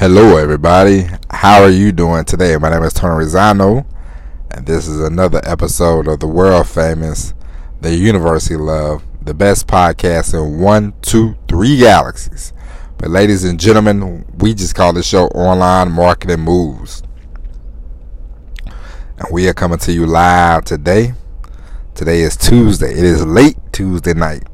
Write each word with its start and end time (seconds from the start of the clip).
Hello, 0.00 0.38
everybody. 0.38 1.04
How 1.28 1.60
are 1.60 1.68
you 1.68 1.92
doing 1.92 2.24
today? 2.24 2.56
My 2.56 2.70
name 2.70 2.84
is 2.84 2.94
Tony 2.94 3.22
Rizano, 3.22 3.84
and 4.50 4.64
this 4.64 4.88
is 4.88 4.98
another 4.98 5.42
episode 5.44 6.08
of 6.08 6.20
the 6.20 6.26
world 6.26 6.68
famous, 6.68 7.34
the 7.82 7.94
University 7.94 8.56
Love, 8.56 9.04
the 9.20 9.34
best 9.34 9.66
podcast 9.66 10.32
in 10.32 10.58
one, 10.58 10.94
two, 11.02 11.36
three 11.48 11.76
galaxies. 11.76 12.54
But, 12.96 13.10
ladies 13.10 13.44
and 13.44 13.60
gentlemen, 13.60 14.24
we 14.38 14.54
just 14.54 14.74
call 14.74 14.94
this 14.94 15.06
show 15.06 15.26
Online 15.26 15.92
Marketing 15.92 16.40
Moves. 16.40 17.02
And 18.64 19.28
we 19.30 19.50
are 19.50 19.54
coming 19.54 19.80
to 19.80 19.92
you 19.92 20.06
live 20.06 20.64
today. 20.64 21.12
Today 21.94 22.22
is 22.22 22.38
Tuesday. 22.38 22.92
It 22.92 23.04
is 23.04 23.26
late 23.26 23.58
Tuesday 23.70 24.14
night. 24.14 24.44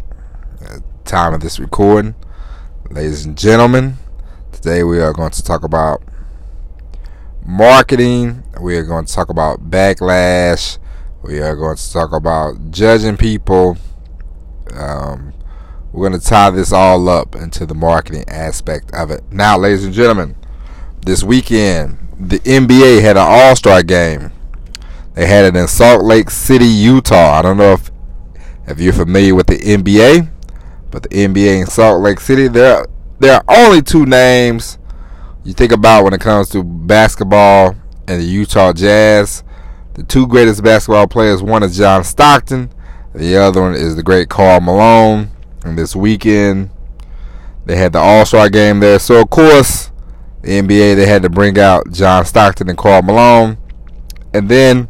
Time 1.05 1.35
of 1.35 1.41
this 1.41 1.61
recording. 1.61 2.17
Ladies 2.91 3.25
and 3.25 3.39
gentlemen, 3.39 3.99
Today 4.67 4.83
we 4.83 4.99
are 4.99 5.13
going 5.13 5.31
to 5.31 5.45
talk 5.45 5.63
about 5.63 6.03
marketing. 7.45 8.43
We 8.61 8.77
are 8.77 8.83
going 8.83 9.05
to 9.05 9.13
talk 9.13 9.29
about 9.29 9.71
backlash. 9.71 10.79
We 11.23 11.39
are 11.39 11.55
going 11.55 11.77
to 11.77 11.93
talk 11.93 12.13
about 12.13 12.73
judging 12.73 13.17
people. 13.17 13.79
Um, 14.75 15.35
we're 15.93 16.09
going 16.09 16.21
to 16.21 16.27
tie 16.27 16.51
this 16.51 16.73
all 16.73 17.09
up 17.09 17.37
into 17.37 17.65
the 17.65 17.77
marketing 17.77 18.25
aspect 18.27 18.93
of 18.93 19.13
it. 19.13 19.23
Now, 19.31 19.57
ladies 19.57 19.85
and 19.85 19.95
gentlemen, 19.95 20.35
this 21.01 21.23
weekend 21.23 21.99
the 22.19 22.41
NBA 22.41 23.03
had 23.03 23.17
an 23.17 23.25
All 23.25 23.55
Star 23.55 23.85
game. 23.85 24.33
They 25.15 25.27
had 25.27 25.45
it 25.45 25.57
in 25.57 25.69
Salt 25.69 26.03
Lake 26.03 26.29
City, 26.29 26.67
Utah. 26.67 27.39
I 27.39 27.43
don't 27.43 27.57
know 27.57 27.75
if 27.75 27.93
if 28.67 28.81
you're 28.81 28.93
familiar 28.93 29.37
with 29.37 29.47
the 29.47 29.59
NBA, 29.59 30.29
but 30.91 31.05
the 31.05 31.11
NBA 31.11 31.61
in 31.61 31.67
Salt 31.69 32.03
Lake 32.03 32.19
City, 32.19 32.49
they're 32.49 32.85
there 33.19 33.35
are 33.35 33.45
only 33.49 33.83
two 33.83 34.07
names 34.07 34.79
you 35.45 35.53
think 35.53 35.73
about 35.73 36.05
when 36.05 36.13
it 36.13 36.21
comes 36.21 36.49
to 36.51 36.63
basketball 36.63 37.77
and 38.09 38.21
the 38.21 38.25
Utah 38.25 38.73
Jazz. 38.73 39.43
The 39.95 40.03
two 40.03 40.27
greatest 40.27 40.63
basketball 40.63 41.07
players, 41.07 41.43
one 41.43 41.63
is 41.63 41.77
John 41.77 42.05
Stockton, 42.05 42.71
the 43.15 43.37
other 43.37 43.63
one 43.63 43.75
is 43.75 43.97
the 43.97 44.03
great 44.03 44.29
Karl 44.29 44.61
Malone. 44.61 45.31
And 45.65 45.79
this 45.79 45.97
weekend, 45.97 46.71
they 47.65 47.77
had 47.77 47.93
the 47.93 47.99
All 47.99 48.25
Star 48.27 48.49
game 48.49 48.81
there. 48.81 48.99
So, 48.99 49.23
of 49.23 49.31
course, 49.31 49.91
the 50.43 50.61
NBA, 50.61 50.97
they 50.97 51.07
had 51.07 51.23
to 51.23 51.31
bring 51.31 51.59
out 51.59 51.91
John 51.91 52.25
Stockton 52.25 52.69
and 52.69 52.79
Karl 52.79 53.03
Malone. 53.03 53.59
And 54.35 54.49
then 54.49 54.89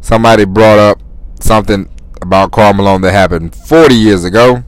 somebody 0.00 0.44
brought 0.44 0.78
up 0.78 1.00
something 1.40 1.88
about 2.20 2.52
Karl 2.52 2.74
Malone 2.74 3.00
that 3.00 3.12
happened 3.12 3.56
40 3.56 3.94
years 3.94 4.24
ago. 4.24 4.62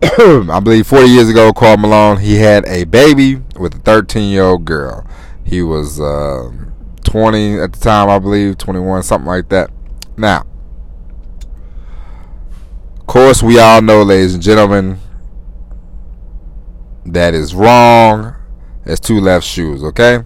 I 0.02 0.60
believe 0.60 0.86
40 0.86 1.08
years 1.08 1.28
ago, 1.28 1.52
Karl 1.52 1.76
Malone, 1.76 2.18
he 2.18 2.36
had 2.36 2.64
a 2.66 2.84
baby 2.84 3.42
with 3.58 3.74
a 3.74 3.78
13 3.80 4.30
year 4.30 4.44
old 4.44 4.64
girl. 4.64 5.04
He 5.44 5.60
was 5.60 6.00
uh, 6.00 6.52
20 7.02 7.58
at 7.58 7.72
the 7.72 7.78
time, 7.80 8.08
I 8.08 8.20
believe, 8.20 8.58
21, 8.58 9.02
something 9.02 9.26
like 9.26 9.48
that. 9.48 9.70
Now, 10.16 10.46
of 13.00 13.06
course, 13.06 13.42
we 13.42 13.58
all 13.58 13.82
know, 13.82 14.02
ladies 14.02 14.34
and 14.34 14.42
gentlemen, 14.42 15.00
that 17.04 17.34
is 17.34 17.54
wrong. 17.54 18.36
It's 18.84 19.00
two 19.00 19.18
left 19.18 19.44
shoes, 19.44 19.82
okay? 19.82 20.20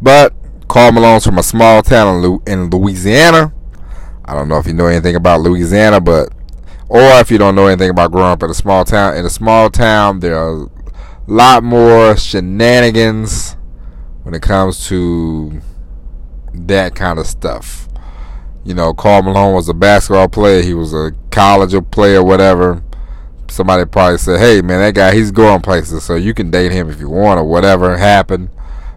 But 0.00 0.34
Karl 0.68 0.92
Malone's 0.92 1.26
from 1.26 1.38
a 1.38 1.42
small 1.42 1.82
town 1.82 2.40
in 2.46 2.70
Louisiana. 2.70 3.52
I 4.24 4.34
don't 4.34 4.48
know 4.48 4.58
if 4.58 4.66
you 4.66 4.72
know 4.72 4.86
anything 4.86 5.16
about 5.16 5.40
Louisiana, 5.40 6.00
but 6.00 6.32
or 6.90 7.20
if 7.20 7.30
you 7.30 7.38
don't 7.38 7.54
know 7.54 7.68
anything 7.68 7.88
about 7.88 8.10
growing 8.10 8.32
up 8.32 8.42
in 8.42 8.50
a 8.50 8.54
small 8.54 8.84
town, 8.84 9.16
in 9.16 9.24
a 9.24 9.30
small 9.30 9.70
town, 9.70 10.18
there 10.18 10.36
are 10.36 10.64
a 10.64 10.68
lot 11.28 11.62
more 11.62 12.16
shenanigans 12.16 13.56
when 14.24 14.34
it 14.34 14.42
comes 14.42 14.88
to 14.88 15.60
that 16.52 16.96
kind 16.96 17.20
of 17.20 17.28
stuff. 17.28 17.88
You 18.64 18.74
know, 18.74 18.92
Karl 18.92 19.22
Malone 19.22 19.54
was 19.54 19.68
a 19.68 19.72
basketball 19.72 20.28
player. 20.28 20.62
He 20.62 20.74
was 20.74 20.92
a 20.92 21.12
college 21.30 21.74
player, 21.92 22.24
whatever. 22.24 22.82
Somebody 23.48 23.84
probably 23.84 24.18
said, 24.18 24.40
"Hey, 24.40 24.60
man, 24.60 24.80
that 24.80 24.96
guy, 24.96 25.14
he's 25.14 25.30
going 25.30 25.60
places, 25.60 26.02
so 26.02 26.16
you 26.16 26.34
can 26.34 26.50
date 26.50 26.72
him 26.72 26.90
if 26.90 26.98
you 26.98 27.08
want 27.08 27.38
or 27.38 27.44
whatever 27.44 27.98
happened." 27.98 28.48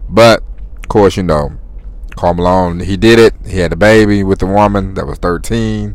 But 0.08 0.42
of 0.78 0.88
course, 0.88 1.16
you 1.16 1.22
know, 1.22 1.52
Karl 2.16 2.34
Malone, 2.34 2.80
he 2.80 2.96
did 2.96 3.20
it. 3.20 3.34
He 3.46 3.60
had 3.60 3.72
a 3.72 3.76
baby 3.76 4.24
with 4.24 4.42
a 4.42 4.46
woman 4.46 4.94
that 4.94 5.06
was 5.06 5.18
13. 5.18 5.94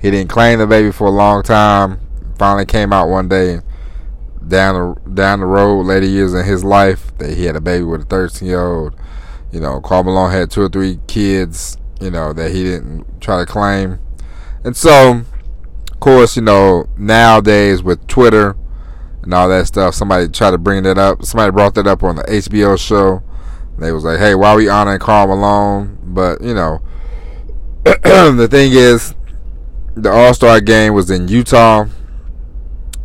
He 0.00 0.10
didn't 0.10 0.30
claim 0.30 0.58
the 0.58 0.66
baby 0.66 0.92
for 0.92 1.06
a 1.06 1.10
long 1.10 1.42
time. 1.42 2.00
Finally 2.38 2.66
came 2.66 2.92
out 2.92 3.08
one 3.08 3.28
day 3.28 3.60
down 4.46 4.74
the 4.74 5.10
down 5.10 5.40
the 5.40 5.46
road 5.46 5.86
later 5.86 6.06
years 6.06 6.34
in 6.34 6.44
his 6.44 6.62
life 6.62 7.16
that 7.18 7.36
he 7.36 7.44
had 7.44 7.56
a 7.56 7.60
baby 7.60 7.84
with 7.84 8.02
a 8.02 8.04
13 8.04 8.46
year 8.46 8.64
old. 8.64 8.94
You 9.52 9.60
know, 9.60 9.80
Karl 9.80 10.04
Malone 10.04 10.30
had 10.30 10.50
two 10.50 10.62
or 10.62 10.68
three 10.68 11.00
kids. 11.06 11.78
You 12.00 12.10
know 12.10 12.32
that 12.34 12.50
he 12.52 12.62
didn't 12.64 13.22
try 13.22 13.38
to 13.38 13.46
claim, 13.46 13.98
and 14.64 14.76
so 14.76 15.22
of 15.90 16.00
course 16.00 16.36
you 16.36 16.42
know 16.42 16.86
nowadays 16.98 17.82
with 17.82 18.06
Twitter 18.06 18.54
and 19.26 19.34
all 19.34 19.48
that 19.48 19.66
stuff, 19.66 19.94
somebody 19.94 20.28
tried 20.28 20.52
to 20.52 20.58
bring 20.58 20.84
that 20.84 20.98
up. 20.98 21.24
Somebody 21.24 21.50
brought 21.50 21.74
that 21.74 21.86
up 21.86 22.02
on 22.02 22.16
the 22.16 22.22
HBO 22.22 22.78
show. 22.78 23.22
They 23.78 23.92
was 23.92 24.04
like, 24.04 24.18
"Hey, 24.18 24.34
why 24.34 24.50
are 24.50 24.56
we 24.56 24.68
honoring 24.68 25.00
Karl 25.00 25.26
Malone?" 25.26 25.98
But 26.02 26.42
you 26.42 26.54
know, 26.54 26.80
the 27.84 28.48
thing 28.48 28.72
is, 28.72 29.15
the 29.96 30.12
All 30.12 30.34
Star 30.34 30.60
game 30.60 30.92
was 30.92 31.10
in 31.10 31.26
Utah. 31.26 31.86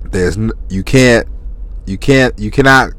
There's 0.04 0.38
you 0.70 0.84
can't 0.84 1.28
you 1.86 1.98
can't 1.98 2.38
you 2.38 2.52
cannot 2.52 2.92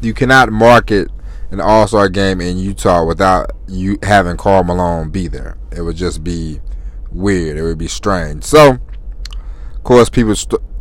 you 0.00 0.14
cannot 0.14 0.50
market 0.50 1.08
an 1.50 1.60
All 1.60 1.86
Star 1.88 2.08
game 2.08 2.40
in 2.40 2.56
Utah 2.56 3.04
without 3.04 3.50
you 3.66 3.98
having 4.04 4.36
Karl 4.36 4.62
Malone 4.62 5.10
be 5.10 5.26
there. 5.26 5.58
It 5.72 5.82
would 5.82 5.96
just 5.96 6.22
be 6.22 6.60
weird. 7.10 7.58
It 7.58 7.62
would 7.62 7.78
be 7.78 7.88
strange. 7.88 8.44
So, 8.44 8.78
of 9.74 9.82
course, 9.82 10.08
people. 10.08 10.32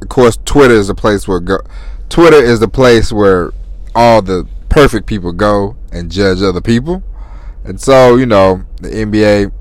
Of 0.01 0.07
course, 0.07 0.37
Twitter 0.45 0.75
is 0.75 0.87
the 0.87 0.95
place 0.95 1.27
where 1.27 1.39
go. 1.39 1.59
Twitter 2.07 2.41
is 2.41 2.59
the 2.59 2.69
place 2.69 3.11
where 3.11 3.51
all 3.93 4.21
the 4.21 4.47
perfect 4.69 5.07
people 5.07 5.33
go 5.33 5.75
and 5.91 6.11
judge 6.11 6.41
other 6.41 6.61
people. 6.61 7.03
And 7.65 7.81
so, 7.81 8.15
you 8.15 8.25
know, 8.25 8.63
the 8.77 8.89
NBA 8.89 9.51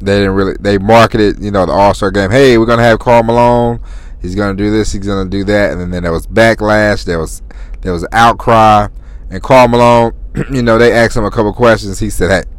they 0.00 0.18
didn't 0.18 0.34
really 0.34 0.54
they 0.60 0.78
marketed 0.78 1.42
you 1.42 1.50
know 1.50 1.66
the 1.66 1.72
All 1.72 1.94
Star 1.94 2.10
game. 2.10 2.30
Hey, 2.30 2.58
we're 2.58 2.66
gonna 2.66 2.82
have 2.82 2.98
Karl 2.98 3.22
Malone. 3.22 3.80
He's 4.20 4.34
gonna 4.34 4.54
do 4.54 4.70
this. 4.70 4.92
He's 4.92 5.06
gonna 5.06 5.28
do 5.28 5.44
that. 5.44 5.72
And 5.72 5.80
then, 5.80 5.90
then 5.90 6.02
there 6.02 6.12
was 6.12 6.26
backlash. 6.26 7.04
There 7.04 7.18
was 7.18 7.42
there 7.82 7.92
was 7.92 8.06
outcry. 8.12 8.88
And 9.30 9.42
Karl 9.42 9.68
Malone, 9.68 10.12
you 10.52 10.62
know, 10.62 10.78
they 10.78 10.92
asked 10.92 11.16
him 11.16 11.24
a 11.24 11.30
couple 11.30 11.52
questions. 11.52 11.98
He 11.98 12.10
said, 12.10 12.30
"Hey, 12.30 12.50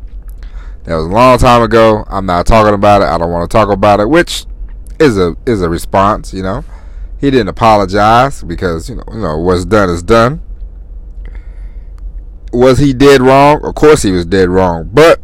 that 0.84 0.96
was 0.96 1.06
a 1.06 1.10
long 1.10 1.38
time 1.38 1.62
ago. 1.62 2.06
I'm 2.08 2.26
not 2.26 2.46
talking 2.46 2.74
about 2.74 3.02
it. 3.02 3.06
I 3.06 3.18
don't 3.18 3.32
want 3.32 3.50
to 3.50 3.56
talk 3.56 3.70
about 3.70 4.00
it." 4.00 4.10
Which 4.10 4.46
is 5.00 5.18
a 5.18 5.36
is 5.46 5.62
a 5.62 5.70
response. 5.70 6.34
You 6.34 6.44
know, 6.44 6.64
he 7.20 7.32
didn't 7.32 7.50
apologize 7.50 8.44
because 8.44 8.90
you 8.90 8.96
know 8.96 9.04
you 9.12 9.20
know 9.20 9.38
what's 9.38 9.66
done 9.66 9.90
is 9.90 10.04
done. 10.04 10.42
Was 12.52 12.80
he 12.80 12.94
dead 12.94 13.22
wrong? 13.22 13.64
Of 13.64 13.76
course 13.76 14.02
he 14.02 14.12
was 14.12 14.26
dead 14.26 14.50
wrong. 14.50 14.90
But 14.92 15.20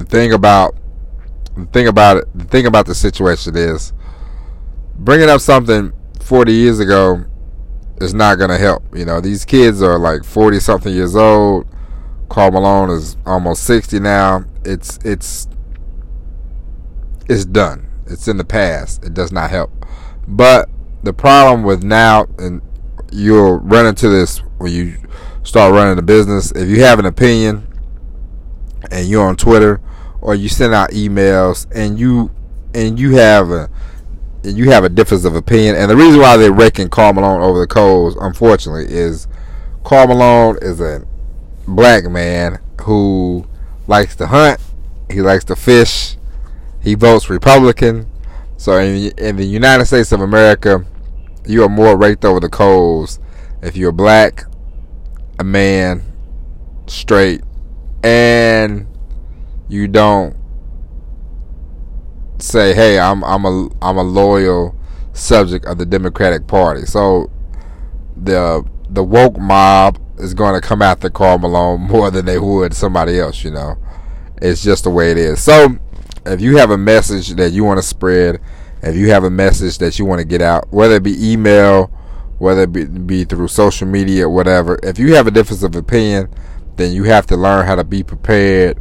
the 0.00 0.06
thing 0.06 0.32
about 0.32 0.74
the 1.54 1.66
thing 1.66 1.86
about 1.86 2.16
it, 2.16 2.24
the 2.34 2.44
thing 2.44 2.64
about 2.64 2.86
the 2.86 2.94
situation 2.94 3.54
is 3.54 3.92
bringing 4.96 5.28
up 5.28 5.42
something 5.42 5.92
40 6.20 6.52
years 6.52 6.80
ago 6.80 7.24
is 8.00 8.14
not 8.14 8.36
going 8.36 8.48
to 8.48 8.56
help. 8.56 8.82
You 8.96 9.04
know, 9.04 9.20
these 9.20 9.44
kids 9.44 9.82
are 9.82 9.98
like 9.98 10.24
40 10.24 10.58
something 10.58 10.92
years 10.92 11.14
old. 11.14 11.68
Karl 12.30 12.50
Malone 12.50 12.88
is 12.88 13.18
almost 13.26 13.64
60 13.64 14.00
now. 14.00 14.44
It's 14.64 14.98
it's 15.04 15.48
it's 17.28 17.44
done. 17.44 17.86
It's 18.06 18.26
in 18.26 18.38
the 18.38 18.44
past. 18.44 19.04
It 19.04 19.12
does 19.12 19.30
not 19.30 19.50
help. 19.50 19.70
But 20.26 20.70
the 21.02 21.12
problem 21.12 21.62
with 21.62 21.82
now, 21.82 22.26
and 22.38 22.62
you'll 23.12 23.58
run 23.58 23.84
into 23.84 24.08
this 24.08 24.38
when 24.56 24.72
you 24.72 24.96
start 25.42 25.74
running 25.74 25.98
a 25.98 26.02
business. 26.02 26.52
If 26.52 26.70
you 26.70 26.84
have 26.84 26.98
an 26.98 27.04
opinion 27.04 27.66
and 28.90 29.06
you're 29.06 29.26
on 29.26 29.36
Twitter 29.36 29.82
or 30.22 30.34
you 30.34 30.48
send 30.48 30.74
out 30.74 30.90
emails 30.90 31.66
and 31.74 31.98
you 31.98 32.30
and 32.74 32.98
you 32.98 33.16
have 33.16 33.50
a 33.50 33.70
and 34.44 34.56
you 34.56 34.70
have 34.70 34.84
a 34.84 34.88
difference 34.88 35.24
of 35.24 35.34
opinion. 35.34 35.76
And 35.76 35.90
the 35.90 35.96
reason 35.96 36.20
why 36.20 36.36
they're 36.36 36.52
raking 36.52 36.88
Karl 36.88 37.12
Malone 37.12 37.42
over 37.42 37.60
the 37.60 37.66
coals, 37.66 38.16
unfortunately, 38.20 38.86
is 38.86 39.28
Karl 39.84 40.08
Malone 40.08 40.58
is 40.62 40.80
a 40.80 41.06
black 41.66 42.04
man 42.04 42.58
who 42.82 43.46
likes 43.86 44.16
to 44.16 44.26
hunt. 44.26 44.60
He 45.10 45.20
likes 45.20 45.44
to 45.44 45.56
fish. 45.56 46.16
He 46.82 46.94
votes 46.94 47.28
Republican. 47.28 48.10
So 48.56 48.78
in, 48.78 49.12
in 49.18 49.36
the 49.36 49.44
United 49.44 49.86
States 49.86 50.12
of 50.12 50.20
America, 50.20 50.84
you 51.46 51.64
are 51.64 51.68
more 51.68 51.96
raked 51.96 52.24
over 52.24 52.40
the 52.40 52.48
coals 52.48 53.18
if 53.62 53.76
you're 53.76 53.92
black, 53.92 54.44
a 55.38 55.44
man, 55.44 56.02
straight, 56.86 57.42
and 58.02 58.86
you 59.70 59.88
don't 59.88 60.36
say, 62.38 62.74
"Hey, 62.74 62.98
I'm 62.98 63.22
I'm 63.24 63.44
a 63.44 63.68
I'm 63.82 63.96
a 63.96 64.02
loyal 64.02 64.74
subject 65.12 65.64
of 65.66 65.78
the 65.78 65.86
Democratic 65.86 66.46
Party." 66.46 66.86
So 66.86 67.30
the 68.16 68.64
the 68.88 69.04
woke 69.04 69.38
mob 69.38 69.98
is 70.18 70.34
going 70.34 70.60
to 70.60 70.66
come 70.66 70.82
after 70.82 71.08
Karl 71.08 71.38
Malone 71.38 71.80
more 71.88 72.10
than 72.10 72.26
they 72.26 72.38
would 72.38 72.74
somebody 72.74 73.18
else. 73.18 73.44
You 73.44 73.52
know, 73.52 73.76
it's 74.40 74.62
just 74.62 74.84
the 74.84 74.90
way 74.90 75.10
it 75.10 75.18
is. 75.18 75.42
So, 75.42 75.78
if 76.26 76.40
you 76.40 76.56
have 76.58 76.70
a 76.70 76.78
message 76.78 77.30
that 77.30 77.50
you 77.50 77.64
want 77.64 77.78
to 77.78 77.82
spread, 77.82 78.40
if 78.82 78.96
you 78.96 79.10
have 79.10 79.24
a 79.24 79.30
message 79.30 79.78
that 79.78 79.98
you 79.98 80.04
want 80.04 80.20
to 80.20 80.24
get 80.26 80.42
out, 80.42 80.72
whether 80.72 80.96
it 80.96 81.02
be 81.02 81.32
email, 81.32 81.86
whether 82.38 82.62
it 82.62 82.72
be, 82.72 82.84
be 82.84 83.24
through 83.24 83.48
social 83.48 83.86
media, 83.86 84.28
whatever, 84.28 84.78
if 84.82 84.98
you 84.98 85.14
have 85.14 85.26
a 85.26 85.30
difference 85.30 85.62
of 85.62 85.76
opinion, 85.76 86.32
then 86.76 86.92
you 86.92 87.04
have 87.04 87.26
to 87.26 87.36
learn 87.36 87.66
how 87.66 87.74
to 87.74 87.84
be 87.84 88.02
prepared 88.02 88.80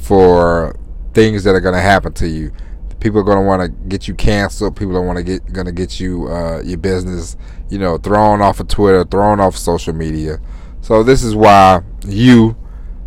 for 0.00 0.76
things 1.14 1.44
that 1.44 1.54
are 1.54 1.60
going 1.60 1.74
to 1.74 1.80
happen 1.80 2.12
to 2.14 2.28
you. 2.28 2.52
People 3.00 3.20
are 3.20 3.24
going 3.24 3.38
to 3.38 3.44
want 3.44 3.62
to 3.62 3.68
get 3.88 4.08
you 4.08 4.14
canceled. 4.14 4.76
People 4.76 4.96
are 4.96 5.02
want 5.02 5.16
to 5.16 5.22
get 5.22 5.52
going 5.52 5.66
to 5.66 5.72
get 5.72 6.00
you 6.00 6.28
uh, 6.28 6.60
your 6.62 6.78
business, 6.78 7.36
you 7.70 7.78
know, 7.78 7.96
thrown 7.96 8.42
off 8.42 8.60
of 8.60 8.68
Twitter, 8.68 9.04
thrown 9.04 9.40
off 9.40 9.56
social 9.56 9.94
media. 9.94 10.38
So 10.82 11.02
this 11.02 11.22
is 11.22 11.34
why 11.34 11.82
you 12.06 12.56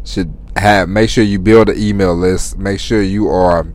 should 0.03 0.33
have 0.55 0.89
make 0.89 1.09
sure 1.09 1.23
you 1.23 1.39
build 1.39 1.69
an 1.69 1.77
email 1.77 2.15
list. 2.15 2.57
Make 2.57 2.79
sure 2.79 3.01
you 3.03 3.27
are 3.29 3.67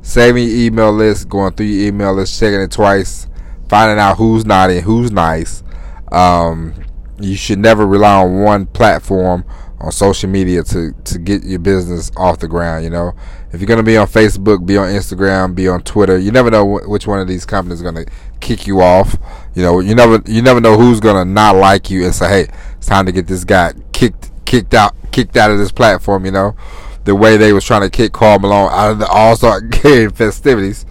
saving 0.00 0.48
your 0.48 0.56
email 0.56 0.92
list, 0.92 1.28
going 1.28 1.52
through 1.52 1.66
your 1.66 1.88
email 1.88 2.14
list, 2.14 2.38
checking 2.40 2.60
it 2.60 2.70
twice, 2.70 3.26
finding 3.68 3.98
out 3.98 4.16
who's 4.16 4.46
not 4.46 4.70
in, 4.70 4.82
who's 4.82 5.10
nice. 5.10 5.62
Um, 6.10 6.82
you 7.20 7.36
should 7.36 7.58
never 7.58 7.86
rely 7.86 8.22
on 8.22 8.42
one 8.42 8.66
platform 8.66 9.44
on 9.80 9.92
social 9.92 10.28
media 10.28 10.62
to 10.64 10.92
to 11.04 11.18
get 11.18 11.44
your 11.44 11.58
business 11.58 12.10
off 12.16 12.38
the 12.38 12.48
ground. 12.48 12.84
You 12.84 12.90
know, 12.90 13.14
if 13.52 13.60
you're 13.60 13.68
gonna 13.68 13.82
be 13.82 13.96
on 13.96 14.06
Facebook, 14.06 14.66
be 14.66 14.76
on 14.76 14.88
Instagram, 14.88 15.54
be 15.54 15.68
on 15.68 15.82
Twitter. 15.82 16.18
You 16.18 16.32
never 16.32 16.50
know 16.50 16.80
which 16.86 17.06
one 17.06 17.20
of 17.20 17.28
these 17.28 17.44
companies 17.44 17.78
is 17.78 17.84
gonna 17.84 18.06
kick 18.40 18.66
you 18.66 18.80
off. 18.80 19.16
You 19.54 19.62
know, 19.62 19.80
you 19.80 19.94
never 19.94 20.20
you 20.26 20.42
never 20.42 20.60
know 20.60 20.76
who's 20.76 21.00
gonna 21.00 21.24
not 21.24 21.56
like 21.56 21.90
you 21.90 22.04
and 22.04 22.14
say, 22.14 22.28
"Hey, 22.28 22.52
it's 22.76 22.86
time 22.86 23.06
to 23.06 23.12
get 23.12 23.26
this 23.26 23.44
guy 23.44 23.72
kicked 23.92 24.30
kicked 24.44 24.74
out 24.74 24.94
kicked 25.12 25.36
out 25.36 25.50
of 25.50 25.58
this 25.58 25.72
platform." 25.72 26.24
You 26.24 26.32
know, 26.32 26.56
the 27.04 27.14
way 27.14 27.36
they 27.36 27.52
was 27.52 27.64
trying 27.64 27.82
to 27.82 27.90
kick 27.90 28.12
Karl 28.12 28.38
Malone 28.38 28.70
out 28.72 28.90
of 28.90 28.98
the 28.98 29.06
All 29.06 29.36
Star 29.36 29.60
Game 29.62 30.10
festivities. 30.10 30.84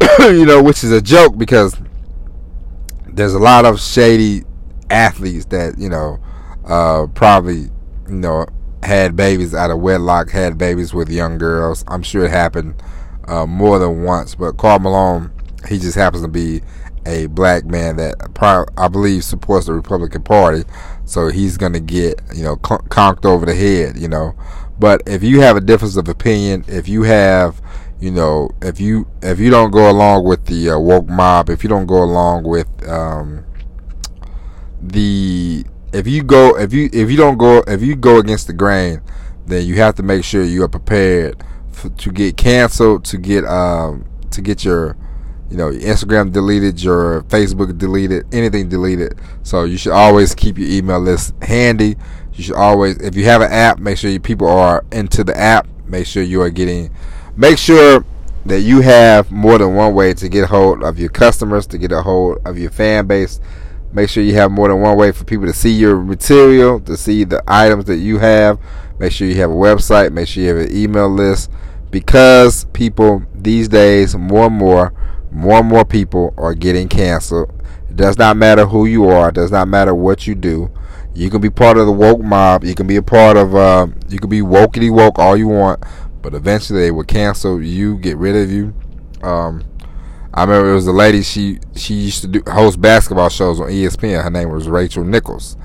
you 0.18 0.44
know, 0.44 0.62
which 0.62 0.82
is 0.82 0.90
a 0.90 1.00
joke 1.00 1.38
because 1.38 1.76
there's 3.06 3.34
a 3.34 3.38
lot 3.38 3.64
of 3.64 3.80
shady 3.80 4.42
athletes 4.90 5.44
that 5.46 5.78
you 5.78 5.88
know 5.88 6.18
uh, 6.66 7.06
probably 7.14 7.70
you 8.08 8.16
know, 8.16 8.46
had 8.82 9.16
babies 9.16 9.54
out 9.54 9.70
of 9.70 9.80
wedlock, 9.80 10.30
had 10.30 10.58
babies 10.58 10.92
with 10.92 11.08
young 11.08 11.38
girls. 11.38 11.84
I'm 11.88 12.02
sure 12.02 12.24
it 12.24 12.30
happened 12.30 12.82
uh, 13.26 13.46
more 13.46 13.78
than 13.78 14.02
once. 14.02 14.34
But 14.34 14.56
Karl 14.56 14.78
Malone, 14.78 15.30
he 15.68 15.78
just 15.78 15.96
happens 15.96 16.22
to 16.22 16.28
be 16.28 16.62
a 17.06 17.26
black 17.26 17.64
man 17.64 17.96
that 17.96 18.14
I 18.76 18.88
believe 18.88 19.24
supports 19.24 19.66
the 19.66 19.72
Republican 19.72 20.22
Party, 20.22 20.64
so 21.04 21.28
he's 21.28 21.56
gonna 21.56 21.80
get 21.80 22.20
you 22.34 22.44
know 22.44 22.56
conked 22.56 23.24
over 23.24 23.46
the 23.46 23.54
head, 23.54 23.96
you 23.96 24.08
know. 24.08 24.34
But 24.78 25.02
if 25.06 25.22
you 25.22 25.40
have 25.40 25.56
a 25.56 25.60
difference 25.60 25.96
of 25.96 26.08
opinion, 26.08 26.64
if 26.68 26.88
you 26.88 27.02
have 27.02 27.60
you 28.02 28.10
know, 28.10 28.50
if 28.60 28.80
you 28.80 29.06
if 29.22 29.38
you 29.38 29.48
don't 29.48 29.70
go 29.70 29.88
along 29.88 30.24
with 30.24 30.46
the 30.46 30.70
uh, 30.70 30.78
woke 30.78 31.06
mob, 31.06 31.48
if 31.48 31.62
you 31.62 31.68
don't 31.68 31.86
go 31.86 32.02
along 32.02 32.42
with 32.42 32.66
um, 32.88 33.44
the 34.80 35.64
if 35.92 36.06
you 36.06 36.22
go 36.22 36.56
if 36.56 36.72
you 36.72 36.88
if 36.92 37.10
you 37.10 37.16
don't 37.16 37.36
go 37.38 37.62
if 37.66 37.82
you 37.82 37.94
go 37.94 38.18
against 38.18 38.46
the 38.46 38.52
grain, 38.52 39.02
then 39.46 39.66
you 39.66 39.76
have 39.76 39.94
to 39.96 40.02
make 40.02 40.24
sure 40.24 40.42
you 40.42 40.62
are 40.62 40.68
prepared 40.68 41.42
to 41.98 42.12
get 42.12 42.36
canceled, 42.36 43.04
to 43.06 43.18
get 43.18 43.44
um 43.44 44.06
to 44.30 44.40
get 44.40 44.64
your 44.64 44.96
you 45.50 45.56
know 45.56 45.70
Instagram 45.70 46.32
deleted, 46.32 46.82
your 46.82 47.22
Facebook 47.24 47.76
deleted, 47.76 48.26
anything 48.34 48.68
deleted. 48.68 49.18
So 49.42 49.64
you 49.64 49.76
should 49.76 49.92
always 49.92 50.34
keep 50.34 50.58
your 50.58 50.68
email 50.68 51.00
list 51.00 51.34
handy. 51.42 51.96
You 52.34 52.42
should 52.44 52.56
always 52.56 52.96
if 52.96 53.14
you 53.14 53.24
have 53.26 53.42
an 53.42 53.52
app, 53.52 53.78
make 53.78 53.98
sure 53.98 54.10
your 54.10 54.20
people 54.20 54.48
are 54.48 54.84
into 54.92 55.22
the 55.24 55.36
app. 55.36 55.68
Make 55.86 56.06
sure 56.06 56.22
you 56.22 56.40
are 56.40 56.50
getting 56.50 56.94
make 57.36 57.58
sure 57.58 58.04
that 58.46 58.60
you 58.60 58.80
have 58.80 59.30
more 59.30 59.58
than 59.58 59.74
one 59.74 59.94
way 59.94 60.14
to 60.14 60.28
get 60.28 60.48
hold 60.48 60.82
of 60.82 60.98
your 60.98 61.10
customers, 61.10 61.66
to 61.68 61.78
get 61.78 61.92
a 61.92 62.02
hold 62.02 62.38
of 62.44 62.58
your 62.58 62.70
fan 62.70 63.06
base 63.06 63.40
Make 63.92 64.08
sure 64.08 64.22
you 64.22 64.34
have 64.34 64.50
more 64.50 64.68
than 64.68 64.80
one 64.80 64.96
way 64.96 65.12
for 65.12 65.24
people 65.24 65.46
to 65.46 65.52
see 65.52 65.70
your 65.70 66.00
material, 66.00 66.80
to 66.80 66.96
see 66.96 67.24
the 67.24 67.42
items 67.46 67.84
that 67.86 67.98
you 67.98 68.18
have. 68.18 68.58
Make 68.98 69.12
sure 69.12 69.28
you 69.28 69.36
have 69.36 69.50
a 69.50 69.54
website. 69.54 70.12
Make 70.12 70.28
sure 70.28 70.42
you 70.42 70.48
have 70.48 70.66
an 70.68 70.76
email 70.76 71.08
list. 71.08 71.50
Because 71.90 72.64
people 72.72 73.22
these 73.34 73.68
days, 73.68 74.16
more 74.16 74.46
and 74.46 74.56
more, 74.56 74.94
more 75.30 75.58
and 75.58 75.68
more 75.68 75.84
people 75.84 76.32
are 76.38 76.54
getting 76.54 76.88
canceled. 76.88 77.52
It 77.90 77.96
does 77.96 78.16
not 78.16 78.38
matter 78.38 78.64
who 78.64 78.86
you 78.86 79.08
are. 79.08 79.28
It 79.28 79.34
does 79.34 79.50
not 79.50 79.68
matter 79.68 79.94
what 79.94 80.26
you 80.26 80.34
do. 80.34 80.70
You 81.14 81.28
can 81.28 81.42
be 81.42 81.50
part 81.50 81.76
of 81.76 81.84
the 81.84 81.92
woke 81.92 82.22
mob. 82.22 82.64
You 82.64 82.74
can 82.74 82.86
be 82.86 82.96
a 82.96 83.02
part 83.02 83.36
of. 83.36 83.54
Uh, 83.54 83.88
you 84.08 84.18
can 84.18 84.30
be 84.30 84.40
wokey 84.40 84.90
woke 84.90 85.18
all 85.18 85.36
you 85.36 85.48
want, 85.48 85.84
but 86.22 86.32
eventually 86.32 86.80
they 86.80 86.90
will 86.90 87.04
cancel 87.04 87.62
you, 87.62 87.98
get 87.98 88.16
rid 88.16 88.34
of 88.36 88.50
you. 88.50 88.72
Um, 89.22 89.62
I 90.34 90.44
remember 90.44 90.70
it 90.70 90.74
was 90.74 90.86
a 90.86 90.92
lady 90.92 91.22
she 91.22 91.58
she 91.76 91.94
used 91.94 92.22
to 92.22 92.26
do 92.26 92.42
host 92.50 92.80
basketball 92.80 93.28
shows 93.28 93.60
on 93.60 93.68
ESPN. 93.68 94.24
Her 94.24 94.30
name 94.30 94.50
was 94.50 94.66
Rachel 94.66 95.04
Nichols, 95.04 95.56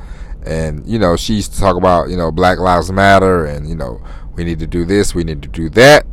and 0.46 0.86
you 0.86 1.00
know 1.00 1.16
she 1.16 1.36
used 1.36 1.54
to 1.54 1.60
talk 1.60 1.78
about 1.78 2.10
you 2.10 2.18
know 2.18 2.32
Black 2.32 2.60
Lives 2.60 2.92
Matter 2.92 3.46
and 3.46 3.70
you 3.70 3.76
know 3.76 4.02
we 4.36 4.44
need 4.44 4.60
to 4.60 4.68
do 4.68 4.84
this, 4.84 5.16
we 5.16 5.24
need 5.24 5.42
to 5.42 5.48
do 5.48 5.70
that. 5.70 6.06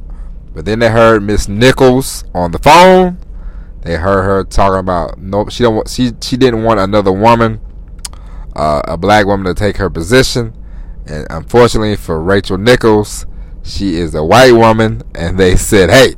But 0.55 0.67
then 0.67 0.79
they 0.79 0.89
heard 0.89 1.23
Miss 1.25 1.49
Nichols 1.49 2.25
on 2.33 2.53
the 2.53 2.61
phone. 2.61 3.19
They 3.83 3.97
heard 3.97 4.23
her 4.23 4.45
talking 4.45 4.79
about 4.79 5.19
no, 5.19 5.49
she 5.49 5.65
don't 5.65 5.75
want 5.75 5.89
she 5.89 6.12
she 6.23 6.37
didn't 6.37 6.62
want 6.62 6.79
another 6.79 7.12
woman, 7.12 7.61
uh, 8.55 8.83
a 8.85 8.97
black 8.97 9.27
woman 9.27 9.47
to 9.47 9.55
take 9.55 9.79
her 9.79 9.91
position, 9.91 10.55
and 11.06 11.27
unfortunately 11.29 11.97
for 11.97 12.23
Rachel 12.23 12.56
Nichols, 12.56 13.27
she 13.65 13.97
is 13.97 14.15
a 14.15 14.25
white 14.25 14.53
woman, 14.53 15.03
and 15.12 15.39
they 15.39 15.56
said, 15.56 15.91
hey 15.91 16.15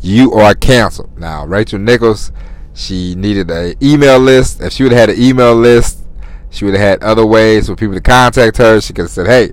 you 0.00 0.32
are 0.32 0.54
canceled. 0.54 1.18
Now, 1.18 1.44
Rachel 1.46 1.78
Nichols, 1.78 2.32
she 2.74 3.14
needed 3.14 3.50
an 3.50 3.74
email 3.82 4.18
list. 4.18 4.60
If 4.60 4.72
she 4.72 4.82
would 4.82 4.92
have 4.92 5.08
had 5.08 5.16
an 5.16 5.22
email 5.22 5.54
list, 5.54 6.04
she 6.50 6.64
would 6.64 6.74
have 6.74 7.00
had 7.00 7.02
other 7.02 7.26
ways 7.26 7.66
for 7.66 7.76
people 7.76 7.94
to 7.94 8.00
contact 8.00 8.56
her. 8.58 8.80
She 8.80 8.92
could 8.92 9.02
have 9.02 9.10
said, 9.10 9.26
hey, 9.26 9.52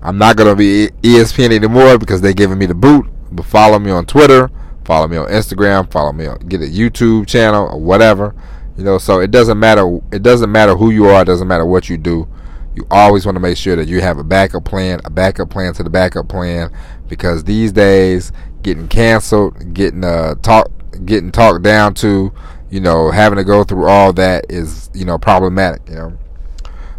I'm 0.00 0.18
not 0.18 0.36
going 0.36 0.48
to 0.48 0.56
be 0.56 0.88
ESPN 1.02 1.52
anymore 1.52 1.98
because 1.98 2.20
they're 2.20 2.32
giving 2.32 2.58
me 2.58 2.66
the 2.66 2.74
boot. 2.74 3.06
But 3.30 3.46
follow 3.46 3.78
me 3.78 3.90
on 3.90 4.06
Twitter, 4.06 4.50
follow 4.84 5.08
me 5.08 5.16
on 5.16 5.28
Instagram, 5.28 5.90
follow 5.90 6.12
me 6.12 6.26
on, 6.26 6.38
get 6.40 6.60
a 6.60 6.66
YouTube 6.66 7.26
channel 7.26 7.66
or 7.66 7.80
whatever. 7.80 8.34
You 8.76 8.84
know, 8.84 8.98
so 8.98 9.20
it 9.20 9.30
doesn't 9.30 9.58
matter. 9.58 9.98
It 10.12 10.22
doesn't 10.22 10.50
matter 10.50 10.74
who 10.74 10.90
you 10.90 11.06
are. 11.06 11.22
It 11.22 11.26
doesn't 11.26 11.48
matter 11.48 11.66
what 11.66 11.88
you 11.88 11.98
do. 11.98 12.28
You 12.74 12.86
always 12.90 13.26
want 13.26 13.36
to 13.36 13.40
make 13.40 13.58
sure 13.58 13.76
that 13.76 13.86
you 13.86 14.00
have 14.00 14.18
a 14.18 14.24
backup 14.24 14.64
plan, 14.64 15.00
a 15.04 15.10
backup 15.10 15.50
plan 15.50 15.74
to 15.74 15.82
the 15.82 15.90
backup 15.90 16.28
plan, 16.28 16.70
because 17.06 17.44
these 17.44 17.70
days 17.70 18.32
getting 18.62 18.88
canceled, 18.88 19.74
getting 19.74 20.04
uh 20.04 20.34
talk, 20.36 20.70
getting 21.04 21.32
talked 21.32 21.62
down 21.62 21.94
to, 21.94 22.32
you 22.70 22.80
know, 22.80 23.10
having 23.10 23.36
to 23.36 23.44
go 23.44 23.64
through 23.64 23.86
all 23.86 24.12
that 24.14 24.46
is 24.48 24.90
you 24.94 25.04
know 25.04 25.18
problematic. 25.18 25.82
You 25.88 25.94
know, 25.94 26.18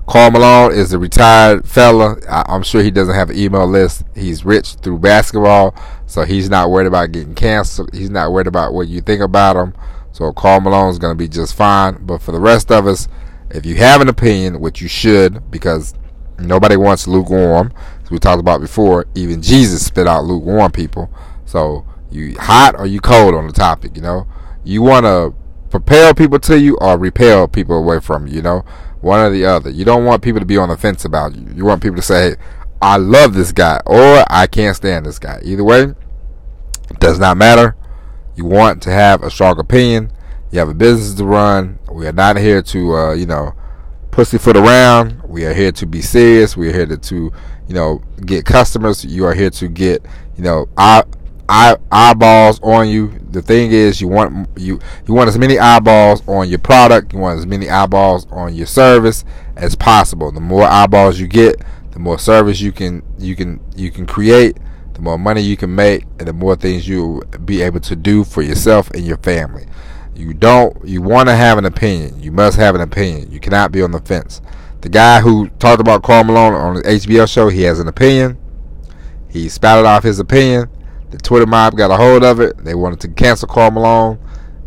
Karl 0.07 0.31
Malone 0.31 0.73
is 0.73 0.93
a 0.93 0.99
retired 0.99 1.67
fella. 1.67 2.17
I, 2.29 2.43
I'm 2.47 2.63
sure 2.63 2.83
he 2.83 2.91
doesn't 2.91 3.15
have 3.15 3.29
an 3.29 3.37
email 3.37 3.67
list. 3.67 4.03
He's 4.15 4.43
rich 4.43 4.75
through 4.75 4.99
basketball, 4.99 5.75
so 6.05 6.23
he's 6.23 6.49
not 6.49 6.69
worried 6.69 6.87
about 6.87 7.11
getting 7.11 7.35
canceled. 7.35 7.93
He's 7.93 8.09
not 8.09 8.31
worried 8.31 8.47
about 8.47 8.73
what 8.73 8.87
you 8.87 9.01
think 9.01 9.21
about 9.21 9.55
him. 9.55 9.73
So 10.11 10.31
Malone 10.35 10.91
is 10.91 10.99
going 10.99 11.11
to 11.11 11.17
be 11.17 11.27
just 11.27 11.55
fine. 11.55 12.05
But 12.05 12.21
for 12.21 12.31
the 12.31 12.39
rest 12.39 12.71
of 12.71 12.85
us, 12.85 13.07
if 13.49 13.65
you 13.65 13.75
have 13.75 13.99
an 13.99 14.09
opinion, 14.09 14.59
which 14.59 14.79
you 14.79 14.87
should, 14.87 15.49
because 15.49 15.95
nobody 16.37 16.75
wants 16.75 17.07
lukewarm, 17.07 17.73
as 18.03 18.11
we 18.11 18.19
talked 18.19 18.39
about 18.39 18.61
before, 18.61 19.05
even 19.15 19.41
Jesus 19.41 19.85
spit 19.85 20.07
out 20.07 20.23
lukewarm 20.23 20.71
people. 20.71 21.09
So 21.45 21.85
you 22.11 22.35
hot 22.39 22.75
or 22.77 22.85
you 22.85 22.99
cold 22.99 23.35
on 23.35 23.47
the 23.47 23.53
topic, 23.53 23.95
you 23.95 24.01
know. 24.01 24.27
You 24.63 24.81
want 24.81 25.05
to 25.05 25.33
propel 25.69 26.13
people 26.13 26.39
to 26.39 26.59
you 26.59 26.77
or 26.77 26.97
repel 26.97 27.47
people 27.47 27.77
away 27.77 27.99
from 27.99 28.27
you, 28.27 28.35
you 28.35 28.41
know. 28.41 28.63
One 29.01 29.19
or 29.19 29.29
the 29.29 29.45
other. 29.45 29.69
You 29.69 29.83
don't 29.83 30.05
want 30.05 30.23
people 30.23 30.39
to 30.39 30.45
be 30.45 30.57
on 30.57 30.69
the 30.69 30.77
fence 30.77 31.03
about 31.03 31.35
you. 31.35 31.45
You 31.53 31.65
want 31.65 31.81
people 31.81 31.97
to 31.97 32.01
say, 32.01 32.35
I 32.81 32.97
love 32.97 33.33
this 33.33 33.51
guy 33.51 33.81
or 33.85 34.23
I 34.29 34.47
can't 34.47 34.75
stand 34.75 35.05
this 35.05 35.19
guy. 35.19 35.39
Either 35.43 35.63
way, 35.63 35.83
it 35.83 36.99
does 36.99 37.19
not 37.19 37.37
matter. 37.37 37.75
You 38.35 38.45
want 38.45 38.81
to 38.83 38.91
have 38.91 39.23
a 39.23 39.29
strong 39.29 39.59
opinion. 39.59 40.11
You 40.51 40.59
have 40.59 40.69
a 40.69 40.73
business 40.73 41.15
to 41.15 41.25
run. 41.25 41.79
We 41.91 42.07
are 42.07 42.13
not 42.13 42.37
here 42.37 42.61
to, 42.61 42.95
uh, 42.95 43.13
you 43.13 43.25
know, 43.25 43.53
pussyfoot 44.11 44.55
around. 44.55 45.21
We 45.23 45.45
are 45.45 45.53
here 45.53 45.71
to 45.71 45.85
be 45.85 46.01
serious. 46.01 46.55
We 46.55 46.69
are 46.69 46.73
here 46.73 46.85
to, 46.85 46.97
to, 46.97 47.15
you 47.67 47.73
know, 47.73 48.01
get 48.25 48.45
customers. 48.45 49.03
You 49.03 49.25
are 49.25 49.33
here 49.33 49.49
to 49.49 49.67
get, 49.67 50.05
you 50.37 50.43
know, 50.43 50.69
our 50.77 51.05
eye, 51.53 51.77
eyeballs 51.91 52.59
on 52.61 52.89
you. 52.89 53.19
The 53.29 53.41
thing 53.41 53.71
is, 53.71 54.01
you 54.01 54.07
want 54.07 54.49
you 54.57 54.79
you 55.07 55.13
want 55.13 55.29
as 55.29 55.37
many 55.37 55.59
eyeballs 55.59 56.27
on 56.27 56.49
your 56.49 56.59
product. 56.59 57.13
You 57.13 57.19
want 57.19 57.39
as 57.39 57.45
many 57.45 57.69
eyeballs 57.69 58.27
on 58.31 58.55
your 58.55 58.65
service 58.65 59.23
as 59.55 59.75
possible. 59.75 60.31
The 60.31 60.39
more 60.39 60.63
eyeballs 60.63 61.19
you 61.19 61.27
get, 61.27 61.61
the 61.91 61.99
more 61.99 62.17
service 62.17 62.59
you 62.59 62.71
can 62.71 63.03
you 63.19 63.35
can 63.35 63.59
you 63.75 63.91
can 63.91 64.05
create. 64.05 64.57
The 64.93 65.01
more 65.01 65.17
money 65.17 65.41
you 65.41 65.57
can 65.57 65.73
make, 65.73 66.05
and 66.19 66.27
the 66.27 66.33
more 66.33 66.55
things 66.55 66.87
you'll 66.87 67.21
be 67.45 67.61
able 67.63 67.79
to 67.79 67.95
do 67.95 68.23
for 68.23 68.43
yourself 68.43 68.91
and 68.91 69.03
your 69.03 69.17
family. 69.17 69.65
You 70.15 70.33
don't. 70.33 70.77
You 70.87 71.01
want 71.01 71.29
to 71.29 71.35
have 71.35 71.57
an 71.57 71.65
opinion. 71.65 72.21
You 72.21 72.31
must 72.31 72.57
have 72.57 72.75
an 72.75 72.81
opinion. 72.81 73.31
You 73.31 73.39
cannot 73.39 73.71
be 73.71 73.81
on 73.81 73.91
the 73.91 73.99
fence. 73.99 74.41
The 74.81 74.89
guy 74.89 75.21
who 75.21 75.49
talked 75.59 75.81
about 75.81 76.03
Karl 76.03 76.23
Malone 76.23 76.53
on 76.53 76.75
the 76.75 76.81
HBO 76.83 77.27
show, 77.27 77.49
he 77.49 77.63
has 77.63 77.79
an 77.79 77.87
opinion. 77.87 78.37
He 79.29 79.49
spouted 79.49 79.87
off 79.87 80.03
his 80.03 80.19
opinion. 80.19 80.69
The 81.13 81.19
Twitter 81.19 81.45
mob 81.45 81.77
got 81.77 81.91
a 81.91 81.95
hold 81.95 82.23
of 82.23 82.39
it. 82.39 82.57
They 82.57 82.73
wanted 82.73 82.99
to 83.01 83.07
cancel 83.07 83.47
Karl 83.47 83.69
Malone, 83.69 84.17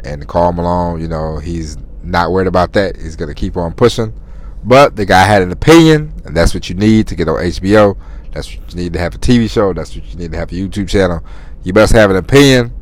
and 0.04 0.28
Karl 0.28 0.52
Malone, 0.52 1.00
you 1.00 1.08
know, 1.08 1.38
he's 1.38 1.76
not 2.04 2.30
worried 2.30 2.46
about 2.46 2.72
that. 2.74 2.96
He's 2.96 3.16
gonna 3.16 3.34
keep 3.34 3.56
on 3.56 3.72
pushing. 3.72 4.14
But 4.62 4.94
the 4.94 5.04
guy 5.04 5.24
had 5.24 5.42
an 5.42 5.50
opinion, 5.50 6.14
and 6.24 6.36
that's 6.36 6.54
what 6.54 6.68
you 6.68 6.76
need 6.76 7.08
to 7.08 7.16
get 7.16 7.28
on 7.28 7.38
HBO. 7.38 7.96
That's 8.32 8.56
what 8.56 8.72
you 8.72 8.80
need 8.80 8.92
to 8.92 9.00
have 9.00 9.16
a 9.16 9.18
TV 9.18 9.50
show. 9.50 9.72
That's 9.72 9.96
what 9.96 10.06
you 10.06 10.16
need 10.16 10.30
to 10.30 10.38
have 10.38 10.52
a 10.52 10.54
YouTube 10.54 10.88
channel. 10.88 11.24
You 11.64 11.72
must 11.72 11.92
have 11.94 12.10
an 12.10 12.16
opinion. 12.16 12.72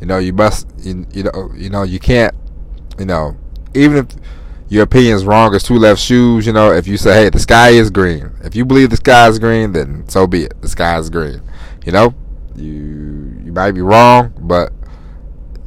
You 0.00 0.06
know, 0.06 0.16
you 0.16 0.32
must. 0.32 0.66
You, 0.78 1.06
you 1.12 1.24
know, 1.24 1.52
you 1.54 1.68
know, 1.68 1.82
you 1.82 1.98
can't. 1.98 2.34
You 2.98 3.04
know, 3.04 3.36
even 3.74 3.98
if 3.98 4.06
your 4.70 4.84
opinion 4.84 5.14
is 5.14 5.26
wrong 5.26 5.54
as 5.54 5.62
two 5.62 5.74
left 5.74 6.00
shoes. 6.00 6.46
You 6.46 6.54
know, 6.54 6.72
if 6.72 6.86
you 6.86 6.96
say, 6.96 7.24
"Hey, 7.24 7.28
the 7.28 7.38
sky 7.38 7.70
is 7.70 7.90
green," 7.90 8.30
if 8.42 8.56
you 8.56 8.64
believe 8.64 8.88
the 8.88 8.96
sky 8.96 9.28
is 9.28 9.38
green, 9.38 9.72
then 9.72 10.08
so 10.08 10.26
be 10.26 10.44
it. 10.44 10.62
The 10.62 10.70
sky 10.70 10.98
is 10.98 11.10
green. 11.10 11.42
You 11.84 11.92
know, 11.92 12.14
you 12.60 13.40
you 13.44 13.52
might 13.52 13.72
be 13.72 13.80
wrong, 13.80 14.32
but 14.38 14.72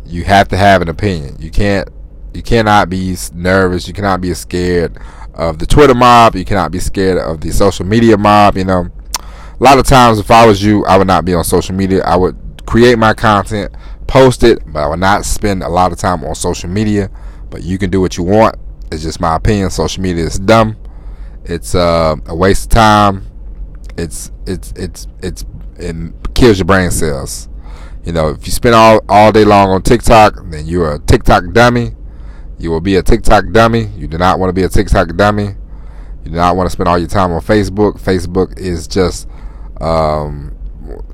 you 0.06 0.24
have 0.24 0.48
to 0.50 0.58
have 0.58 0.82
an 0.82 0.90
opinion. 0.90 1.36
You 1.40 1.52
can't. 1.52 1.90
You 2.34 2.42
cannot 2.42 2.90
be 2.90 3.16
nervous. 3.34 3.88
You 3.88 3.94
cannot 3.94 4.22
be 4.22 4.34
scared 4.34 4.98
of 5.34 5.60
the 5.60 5.66
Twitter 5.66 5.94
mob. 5.94 6.36
You 6.36 6.46
cannot 6.46 6.72
be 6.72 6.80
scared 6.80 7.18
of 7.18 7.42
the 7.42 7.52
social 7.52 7.86
media 7.86 8.18
mob. 8.18 8.58
You 8.58 8.66
know, 8.66 8.88
a 9.20 9.64
lot 9.64 9.78
of 9.78 9.86
times, 9.86 10.20
if 10.20 10.32
I 10.32 10.46
was 10.46 10.64
you, 10.64 10.86
I 10.86 10.98
would 10.98 11.08
not 11.08 11.26
be 11.26 11.34
on 11.34 11.44
social 11.44 11.76
media. 11.76 12.04
I 12.04 12.16
would 12.16 12.38
create 12.66 12.98
my 12.98 13.14
content, 13.14 13.74
post 14.08 14.44
it, 14.44 14.60
but 14.66 14.84
I 14.84 14.88
would 14.88 15.00
not 15.00 15.26
spend 15.26 15.64
a 15.64 15.70
lot 15.70 15.92
of 15.92 15.98
time 15.98 16.24
on 16.24 16.36
social 16.36 16.70
media. 16.70 17.10
But 17.50 17.64
you 17.64 17.78
can 17.78 17.90
do 17.90 18.02
what 18.02 18.18
you 18.18 18.24
want. 18.24 18.56
It's 18.92 19.04
just 19.04 19.20
my 19.20 19.36
opinion. 19.36 19.70
Social 19.70 20.02
media 20.02 20.26
is 20.26 20.40
dumb. 20.40 20.76
It's 21.46 21.76
uh, 21.76 22.16
a 22.26 22.36
waste 22.36 22.66
of 22.66 22.70
time. 22.72 23.26
It's 23.98 24.32
it's 24.48 24.74
it's 24.76 25.08
it's 25.22 25.44
it 25.84 26.34
kills 26.34 26.60
your 26.60 26.66
brain 26.66 26.92
cells. 26.92 27.50
You 28.06 28.12
know, 28.12 28.30
if 28.30 28.46
you 28.46 28.52
spend 28.52 28.76
all 28.76 29.02
all 29.08 29.32
day 29.32 29.46
long 29.46 29.70
on 29.70 29.82
TikTok, 29.82 30.36
then 30.46 30.66
you're 30.66 30.96
a 30.96 31.00
TikTok 31.00 31.54
dummy. 31.54 31.92
You 32.60 32.72
will 32.72 32.82
be 32.82 32.96
a 32.96 33.04
TikTok 33.04 33.52
dummy. 33.52 33.86
You 33.98 34.08
do 34.08 34.18
not 34.18 34.40
want 34.40 34.50
to 34.50 34.54
be 34.54 34.64
a 34.64 34.70
TikTok 34.70 35.16
dummy. 35.16 35.56
You 36.24 36.32
do 36.32 36.38
not 36.38 36.56
want 36.56 36.68
to 36.68 36.72
spend 36.72 36.88
all 36.88 36.98
your 36.98 37.08
time 37.08 37.32
on 37.32 37.42
Facebook. 37.42 38.02
Facebook 38.02 38.58
is 38.58 38.88
just 38.88 39.28
um, 39.82 40.56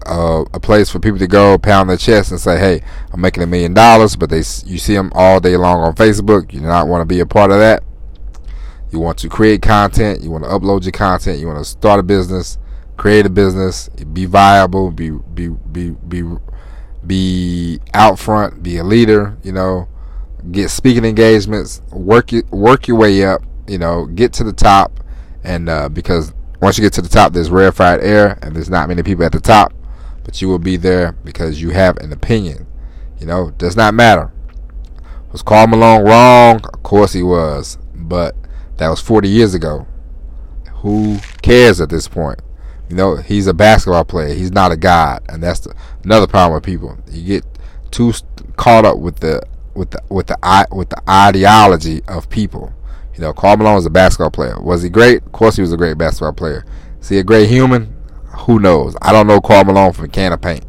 a, 0.06 0.46
a, 0.54 0.60
place 0.60 0.90
for 0.90 1.00
people 1.00 1.18
to 1.18 1.28
go 1.28 1.58
pound 1.58 1.90
their 1.90 1.98
chest 1.98 2.32
and 2.32 2.40
say, 2.40 2.60
"Hey, 2.60 2.84
I'm 3.12 3.22
making 3.22 3.44
a 3.44 3.48
million 3.48 3.74
dollars," 3.74 4.16
but 4.16 4.30
they 4.30 4.38
you 4.38 4.78
see 4.78 4.94
them 4.94 5.12
all 5.16 5.40
day 5.40 5.58
long 5.58 5.82
on 5.82 5.96
Facebook. 5.96 6.54
You 6.54 6.60
do 6.60 6.68
not 6.68 6.88
want 6.88 7.02
to 7.02 7.06
be 7.06 7.20
a 7.20 7.26
part 7.26 7.52
of 7.52 7.58
that. 7.58 7.84
You 8.92 9.00
want 9.00 9.20
to 9.20 9.30
create 9.30 9.62
content. 9.62 10.22
You 10.22 10.32
want 10.32 10.44
to 10.44 10.50
upload 10.50 10.84
your 10.84 10.92
content. 10.92 11.40
You 11.40 11.48
want 11.48 11.60
to 11.60 11.66
start 11.66 12.00
a 12.00 12.04
business, 12.04 12.58
create 13.00 13.26
a 13.26 13.30
business, 13.30 13.90
be 14.14 14.26
viable, 14.26 14.92
be 14.92 15.10
be 15.10 15.48
be 15.50 15.92
be 16.08 16.24
be 17.08 17.80
out 17.96 18.20
front, 18.20 18.62
be 18.62 18.78
a 18.78 18.84
leader. 18.84 19.38
You 19.42 19.54
know 19.54 19.88
get 20.52 20.70
speaking 20.70 21.06
engagements, 21.06 21.82
work 21.92 22.32
your, 22.32 22.44
work 22.52 22.88
your 22.88 22.98
way 22.98 23.24
up, 23.24 23.42
you 23.68 23.78
know, 23.78 24.06
get 24.06 24.34
to 24.34 24.44
the 24.44 24.54
top, 24.54 25.00
and 25.44 25.70
uh, 25.70 25.90
because 25.90 26.34
once 26.62 26.78
you 26.78 26.84
get 26.84 26.94
to 26.94 27.02
the 27.02 27.10
top, 27.10 27.34
there's 27.34 27.50
rarefied 27.50 28.02
air, 28.02 28.38
and 28.42 28.56
there's 28.56 28.70
not 28.70 28.88
many 28.88 29.04
people 29.04 29.24
at 29.24 29.32
the 29.32 29.40
top, 29.40 29.74
but 30.24 30.42
you 30.42 30.48
will 30.48 30.60
be 30.60 30.78
there 30.78 31.14
because 31.24 31.62
you 31.62 31.70
have 31.72 31.98
an 31.98 32.12
opinion. 32.12 32.68
You 33.20 33.26
know, 33.26 33.52
does 33.52 33.76
not 33.76 33.94
matter. 33.94 34.32
Was 35.32 35.42
Karl 35.42 35.68
Malone 35.68 36.06
wrong? 36.06 36.62
Of 36.74 36.84
course 36.84 37.14
he 37.14 37.22
was, 37.22 37.78
but 37.94 38.36
that 38.78 38.90
was 38.90 39.02
40 39.02 39.28
years 39.30 39.54
ago. 39.54 39.86
Who 40.78 41.20
cares 41.42 41.82
at 41.82 41.90
this 41.90 42.08
point? 42.08 42.40
You 42.90 42.96
know, 42.96 43.18
he's 43.18 43.48
a 43.48 43.54
basketball 43.54 44.04
player. 44.06 44.34
He's 44.34 44.52
not 44.52 44.72
a 44.72 44.78
god, 44.78 45.24
and 45.30 45.44
that's 45.44 45.62
the, 45.62 45.76
another 46.04 46.28
problem 46.28 46.56
with 46.56 46.64
people. 46.64 46.98
You 47.12 47.24
get 47.24 47.46
too 47.92 48.14
caught 48.58 48.84
up 48.86 48.98
with 48.98 49.20
the 49.20 49.44
with 49.76 49.92
the 49.92 50.02
with 50.10 50.28
the 50.28 50.68
with 50.72 50.90
the 50.90 51.02
ideology 51.10 52.02
of 52.08 52.30
people. 52.30 52.74
You 53.14 53.22
know, 53.22 53.34
Karl 53.34 53.58
Malone 53.58 53.76
was 53.76 53.86
a 53.86 53.90
basketball 53.90 54.32
player. 54.32 54.60
Was 54.60 54.82
he 54.82 54.90
great? 54.90 55.24
Of 55.26 55.32
course, 55.32 55.56
he 55.56 55.62
was 55.62 55.74
a 55.74 55.78
great 55.78 55.98
basketball 55.98 56.34
player. 56.34 56.66
Is 57.00 57.10
he 57.10 57.20
a 57.20 57.24
great 57.24 57.50
human? 57.50 57.96
Who 58.46 58.60
knows? 58.60 58.96
I 59.02 59.12
don't 59.12 59.28
know 59.28 59.42
Karl 59.42 59.66
Malone 59.66 59.94
from 59.94 60.06
a 60.06 60.10
can 60.10 60.34
of 60.34 60.42
paint. 60.42 60.66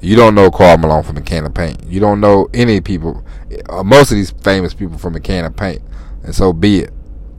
You 0.00 0.16
don't 0.16 0.34
know 0.34 0.50
Karl 0.50 0.78
Malone 0.78 1.04
from 1.04 1.16
a 1.16 1.22
can 1.22 1.44
of 1.44 1.54
paint. 1.54 1.84
You 1.84 2.00
don't 2.00 2.20
know 2.20 2.48
any 2.52 2.80
people, 2.80 3.24
uh, 3.68 3.84
most 3.84 4.10
of 4.10 4.16
these 4.16 4.30
famous 4.30 4.74
people 4.74 4.98
from 4.98 5.14
a 5.14 5.20
can 5.20 5.44
of 5.44 5.56
paint. 5.56 5.80
And 6.24 6.34
so 6.34 6.52
be 6.52 6.80
it. 6.80 6.92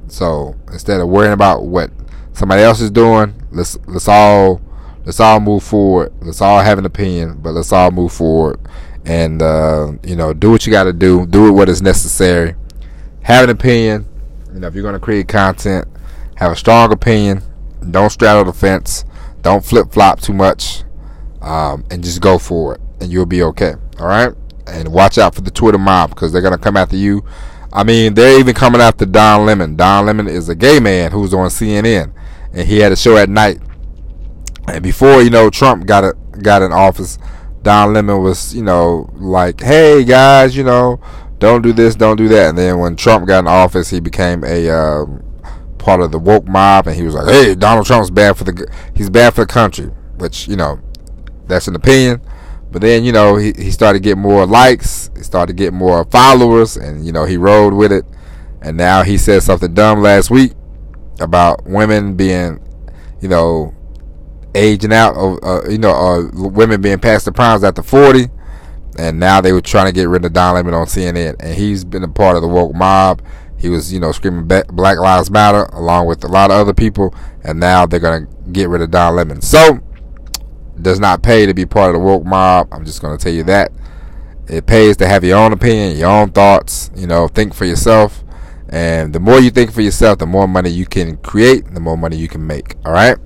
So 0.07 0.55
instead 0.71 1.01
of 1.01 1.09
worrying 1.09 1.33
about 1.33 1.65
what 1.65 1.89
somebody 2.33 2.61
else 2.61 2.81
is 2.81 2.91
doing, 2.91 3.33
let's 3.51 3.77
let's 3.87 4.07
all 4.07 4.61
let's 5.05 5.19
all 5.19 5.39
move 5.39 5.63
forward. 5.63 6.13
Let's 6.21 6.41
all 6.41 6.59
have 6.59 6.77
an 6.77 6.85
opinion, 6.85 7.39
but 7.41 7.51
let's 7.51 7.71
all 7.71 7.91
move 7.91 8.11
forward. 8.11 8.59
And 9.05 9.41
uh, 9.41 9.93
you 10.03 10.15
know 10.15 10.33
do 10.33 10.51
what 10.51 10.65
you 10.65 10.71
got 10.71 10.85
to 10.85 10.93
do. 10.93 11.25
Do 11.25 11.47
it 11.47 11.51
what 11.51 11.69
is 11.69 11.81
necessary. 11.81 12.55
Have 13.23 13.45
an 13.45 13.49
opinion. 13.49 14.07
You 14.53 14.59
know 14.59 14.67
if 14.67 14.75
you're 14.75 14.83
going 14.83 14.93
to 14.93 14.99
create 14.99 15.27
content 15.27 15.87
have 16.35 16.51
a 16.51 16.55
strong 16.55 16.91
opinion. 16.91 17.41
Don't 17.91 18.09
straddle 18.09 18.45
the 18.45 18.53
fence. 18.53 19.05
Don't 19.41 19.63
flip-flop 19.63 20.21
too 20.21 20.33
much. 20.33 20.83
Um, 21.41 21.85
and 21.91 22.03
just 22.03 22.21
go 22.21 22.37
for 22.37 22.75
it 22.75 22.81
and 23.01 23.11
you'll 23.11 23.25
be 23.25 23.43
okay. 23.43 23.73
All 23.99 24.07
right? 24.07 24.33
And 24.65 24.93
watch 24.93 25.17
out 25.17 25.35
for 25.35 25.41
the 25.41 25.51
twitter 25.51 25.77
mob 25.77 26.11
because 26.11 26.31
they're 26.31 26.41
going 26.41 26.53
to 26.53 26.57
come 26.57 26.77
after 26.77 26.95
you. 26.95 27.23
I 27.73 27.83
mean 27.83 28.13
they're 28.13 28.39
even 28.39 28.53
coming 28.53 28.81
after 28.81 29.05
don 29.05 29.45
lemon. 29.45 29.75
Don 29.75 30.05
lemon 30.05 30.27
is 30.27 30.47
a 30.47 30.55
gay 30.55 30.79
man 30.79 31.11
who's 31.11 31.33
on 31.33 31.49
cnn 31.49 32.13
and 32.53 32.67
he 32.67 32.79
had 32.79 32.91
a 32.91 32.95
show 32.95 33.17
at 33.17 33.29
night 33.29 33.59
and 34.67 34.83
before 34.83 35.21
you 35.21 35.29
know 35.29 35.49
trump 35.49 35.85
got 35.85 36.03
a, 36.03 36.13
got 36.41 36.61
in 36.61 36.71
office 36.71 37.17
Don 37.63 37.93
Lemon 37.93 38.21
was, 38.21 38.53
you 38.53 38.61
know, 38.61 39.09
like, 39.13 39.61
hey 39.61 40.03
guys, 40.03 40.55
you 40.55 40.65
know, 40.65 40.99
don't 41.39 41.61
do 41.61 41.71
this, 41.71 41.95
don't 41.95 42.17
do 42.17 42.27
that. 42.27 42.49
And 42.49 42.57
then 42.57 42.77
when 42.77 42.97
Trump 42.97 43.25
got 43.25 43.39
in 43.39 43.47
office, 43.47 43.89
he 43.89 44.01
became 44.01 44.43
a 44.43 44.69
um, 44.69 45.23
part 45.77 46.01
of 46.01 46.11
the 46.11 46.19
woke 46.19 46.45
mob, 46.45 46.87
and 46.87 46.95
he 46.95 47.03
was 47.03 47.15
like, 47.15 47.33
hey, 47.33 47.55
Donald 47.55 47.85
Trump's 47.85 48.11
bad 48.11 48.37
for 48.37 48.43
the, 48.43 48.69
he's 48.93 49.09
bad 49.09 49.33
for 49.33 49.41
the 49.41 49.47
country, 49.47 49.85
which 50.17 50.47
you 50.47 50.57
know, 50.57 50.81
that's 51.47 51.69
an 51.69 51.75
opinion. 51.75 52.21
But 52.69 52.81
then, 52.81 53.05
you 53.05 53.13
know, 53.13 53.37
he, 53.37 53.53
he 53.55 53.71
started 53.71 54.03
getting 54.03 54.21
more 54.21 54.45
likes, 54.45 55.09
he 55.15 55.23
started 55.23 55.55
getting 55.55 55.77
more 55.77 56.03
followers, 56.05 56.75
and 56.75 57.05
you 57.05 57.13
know, 57.13 57.23
he 57.23 57.37
rode 57.37 57.73
with 57.73 57.93
it. 57.93 58.03
And 58.61 58.75
now 58.77 59.03
he 59.03 59.17
said 59.17 59.43
something 59.43 59.73
dumb 59.73 60.01
last 60.01 60.29
week 60.29 60.53
about 61.19 61.65
women 61.65 62.15
being, 62.15 62.59
you 63.21 63.27
know, 63.29 63.73
aging 64.55 64.93
out 64.93 65.15
of 65.15 65.39
uh, 65.43 65.69
you 65.69 65.77
know 65.77 65.91
uh, 65.91 66.29
women 66.33 66.81
being 66.81 66.99
past 66.99 67.25
the 67.25 67.31
primes 67.31 67.63
after 67.63 67.81
40 67.81 68.27
and 68.97 69.19
now 69.19 69.41
they 69.41 69.51
were 69.51 69.61
trying 69.61 69.87
to 69.87 69.91
get 69.91 70.07
rid 70.07 70.23
of 70.25 70.33
Don 70.33 70.53
Lemon 70.55 70.73
on 70.73 70.85
CNN 70.85 71.35
and 71.39 71.55
he's 71.55 71.83
been 71.83 72.03
a 72.03 72.07
part 72.07 72.35
of 72.35 72.41
the 72.41 72.47
woke 72.47 72.75
mob. 72.75 73.21
He 73.57 73.69
was 73.69 73.91
you 73.91 73.99
know 73.99 74.11
screaming 74.11 74.45
Black 74.45 74.99
Lives 74.99 75.31
Matter 75.31 75.63
along 75.73 76.05
with 76.05 76.23
a 76.23 76.27
lot 76.27 76.51
of 76.51 76.57
other 76.57 76.73
people 76.73 77.15
and 77.43 77.59
now 77.59 77.85
they're 77.85 77.99
gonna 77.99 78.27
get 78.51 78.69
rid 78.69 78.81
of 78.81 78.91
Don 78.91 79.15
Lemon. 79.15 79.41
So 79.41 79.79
does 80.81 80.99
not 80.99 81.23
pay 81.23 81.45
to 81.45 81.53
be 81.53 81.65
part 81.65 81.95
of 81.95 82.01
the 82.01 82.05
woke 82.05 82.25
mob. 82.25 82.67
I'm 82.71 82.85
just 82.85 83.01
gonna 83.01 83.17
tell 83.17 83.33
you 83.33 83.43
that. 83.45 83.71
It 84.47 84.67
pays 84.67 84.97
to 84.97 85.07
have 85.07 85.23
your 85.23 85.37
own 85.37 85.53
opinion 85.53 85.97
your 85.97 86.09
own 86.09 86.31
thoughts 86.31 86.91
you 86.95 87.07
know 87.07 87.29
think 87.29 87.53
for 87.53 87.63
yourself 87.65 88.22
and 88.73 89.13
the 89.13 89.19
more 89.19 89.39
you 89.39 89.51
think 89.51 89.71
for 89.71 89.81
yourself 89.81 90.17
the 90.17 90.25
more 90.25 90.47
money 90.47 90.69
you 90.69 90.85
can 90.85 91.17
create 91.17 91.73
the 91.73 91.79
more 91.79 91.97
money 91.97 92.17
you 92.17 92.27
can 92.27 92.45
make 92.45 92.75
all 92.85 92.91
right 92.91 93.17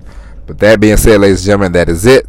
but 0.48 0.58
that 0.60 0.80
being 0.80 0.96
said, 0.96 1.20
ladies 1.20 1.40
and 1.40 1.46
gentlemen, 1.46 1.72
that 1.72 1.90
is 1.90 2.06
it. 2.06 2.26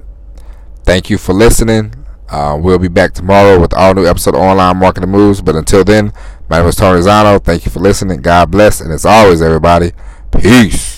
Thank 0.84 1.10
you 1.10 1.18
for 1.18 1.32
listening. 1.32 1.94
Uh, 2.28 2.60
we'll 2.62 2.78
be 2.78 2.90
back 2.90 3.14
tomorrow 3.14 3.58
with 3.58 3.74
all 3.74 3.94
new 3.94 4.06
episode 4.06 4.36
of 4.36 4.42
Online 4.42 4.76
Marketing 4.76 5.10
Moves. 5.10 5.42
But 5.42 5.56
until 5.56 5.86
then, 5.86 6.12
my 6.50 6.60
name 6.60 6.68
is 6.68 6.76
Tony 6.76 7.00
Zano. 7.00 7.42
Thank 7.42 7.64
you 7.64 7.72
for 7.72 7.80
listening. 7.80 8.20
God 8.22 8.52
bless. 8.52 8.82
And 8.82 8.92
as 8.92 9.06
always, 9.06 9.42
everybody, 9.42 9.94
peace. 10.38 10.89